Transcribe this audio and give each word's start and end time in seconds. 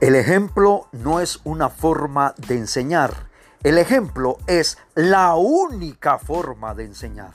El 0.00 0.14
ejemplo 0.14 0.88
no 0.92 1.20
es 1.20 1.40
una 1.44 1.68
forma 1.68 2.34
de 2.48 2.56
enseñar. 2.56 3.28
El 3.62 3.76
ejemplo 3.76 4.38
es 4.46 4.78
la 4.94 5.34
única 5.34 6.16
forma 6.16 6.74
de 6.74 6.84
enseñar. 6.84 7.32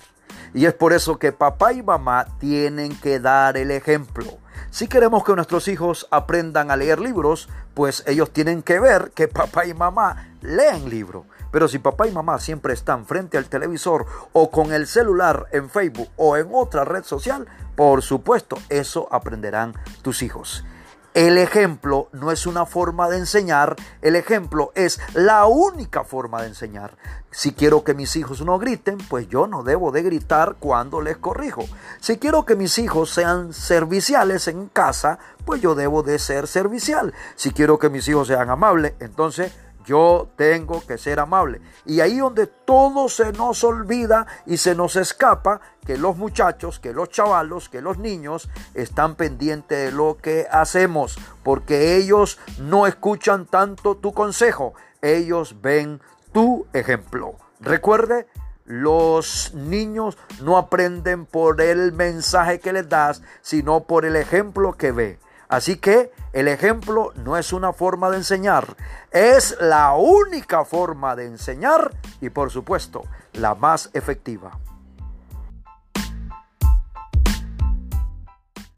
Y 0.52 0.66
es 0.66 0.74
por 0.74 0.92
eso 0.92 1.20
que 1.20 1.32
papá 1.32 1.74
y 1.74 1.84
mamá 1.84 2.26
tienen 2.40 3.00
que 3.00 3.20
dar 3.20 3.56
el 3.58 3.70
ejemplo. 3.70 4.40
Si 4.72 4.88
queremos 4.88 5.24
que 5.24 5.36
nuestros 5.36 5.68
hijos 5.68 6.08
aprendan 6.10 6.72
a 6.72 6.76
leer 6.76 7.00
libros, 7.00 7.50
pues 7.76 8.04
ellos 8.08 8.32
tienen 8.32 8.64
que 8.64 8.80
ver 8.80 9.12
que 9.12 9.28
papá 9.28 9.68
y 9.68 9.76
mamá 9.76 10.30
leen 10.42 10.90
libros. 10.90 11.28
Pero 11.52 11.68
si 11.68 11.78
papá 11.78 12.08
y 12.08 12.12
mamá 12.12 12.40
siempre 12.40 12.74
están 12.74 13.06
frente 13.06 13.38
al 13.38 13.46
televisor 13.46 14.08
o 14.34 14.50
con 14.50 14.74
el 14.74 14.88
celular 14.88 15.46
en 15.52 15.70
Facebook 15.70 16.10
o 16.16 16.36
en 16.36 16.50
otra 16.52 16.84
red 16.84 17.04
social, 17.04 17.46
por 17.76 18.02
supuesto, 18.02 18.58
eso 18.70 19.08
aprenderán 19.12 19.76
tus 20.02 20.24
hijos. 20.24 20.66
El 21.16 21.38
ejemplo 21.38 22.10
no 22.12 22.30
es 22.30 22.46
una 22.46 22.66
forma 22.66 23.08
de 23.08 23.16
enseñar, 23.16 23.78
el 24.02 24.18
ejemplo 24.18 24.74
es 24.76 25.00
la 25.14 25.46
única 25.46 26.04
forma 26.04 26.42
de 26.42 26.50
enseñar. 26.50 26.98
Si 27.32 27.54
quiero 27.54 27.86
que 27.86 27.94
mis 27.94 28.18
hijos 28.18 28.42
no 28.42 28.60
griten, 28.60 28.98
pues 28.98 29.30
yo 29.30 29.48
no 29.48 29.64
debo 29.64 29.94
de 29.94 30.04
gritar 30.04 30.58
cuando 30.60 31.00
les 31.00 31.16
corrijo. 31.16 31.64
Si 32.02 32.18
quiero 32.18 32.46
que 32.46 32.58
mis 32.58 32.78
hijos 32.80 33.12
sean 33.12 33.54
serviciales 33.54 34.50
en 34.50 34.68
casa, 34.68 35.18
pues 35.46 35.62
yo 35.62 35.74
debo 35.74 36.04
de 36.04 36.20
ser 36.20 36.48
servicial. 36.48 37.14
Si 37.38 37.52
quiero 37.52 37.80
que 37.80 37.90
mis 37.90 38.06
hijos 38.10 38.28
sean 38.28 38.50
amables, 38.50 38.96
entonces 39.00 39.54
yo 39.86 40.30
tengo 40.36 40.86
que 40.86 40.98
ser 40.98 41.20
amable. 41.20 41.62
Y 41.86 42.02
ahí 42.02 42.18
donde 42.18 42.48
todo 42.48 43.08
se 43.10 43.32
nos 43.32 43.64
olvida 43.64 44.26
y 44.46 44.58
se 44.58 44.76
nos 44.76 44.96
escapa 44.96 45.62
que 45.86 45.98
los 45.98 46.18
muchachos, 46.18 46.80
que 46.80 46.94
los 46.94 47.10
chavalos, 47.10 47.70
que 47.70 47.82
los 47.82 47.98
niños 47.98 48.50
están 48.74 49.16
pendientes 49.16 49.92
de 49.92 49.92
lo 49.92 50.18
que 50.18 50.48
hacemos, 50.52 51.18
porque 51.44 51.96
ellos 51.96 52.40
no 52.60 52.88
escuchan 52.88 53.46
tanto 53.46 53.96
tu 53.96 54.14
consejo, 54.14 54.74
ellos 55.02 55.62
ven 55.62 56.02
tu 56.32 56.66
ejemplo. 56.74 57.36
Recuerde, 57.60 58.28
los 58.66 59.54
niños 59.54 60.18
no 60.42 60.58
aprenden 60.58 61.26
por 61.26 61.62
el 61.62 61.92
mensaje 61.94 62.60
que 62.60 62.74
les 62.74 62.90
das, 62.90 63.22
sino 63.42 63.84
por 63.84 64.06
el 64.06 64.16
ejemplo 64.16 64.74
que 64.74 64.92
ve. 64.92 65.20
Así 65.56 65.78
que 65.78 66.12
el 66.34 66.50
ejemplo 66.50 67.14
no 67.16 67.38
es 67.38 67.54
una 67.54 67.72
forma 67.72 68.10
de 68.10 68.18
enseñar, 68.18 68.76
es 69.10 69.56
la 69.62 69.94
única 69.94 70.66
forma 70.66 71.16
de 71.16 71.28
enseñar 71.28 71.92
y 72.20 72.30
por 72.30 72.52
supuesto 72.52 73.04
la 73.32 73.56
más 73.56 73.90
efectiva. 73.94 74.60